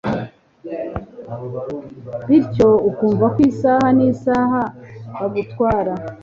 bityo 2.27 2.69
akumva 2.89 3.25
ko 3.33 3.39
isaha 3.49 3.87
n'isaha 3.97 4.61
bagutwara. 5.19 5.93